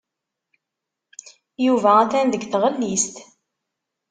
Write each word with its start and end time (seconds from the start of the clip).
Yuba 1.65 1.91
atan 2.01 2.27
deg 2.29 2.43
tɣellist. 2.45 3.15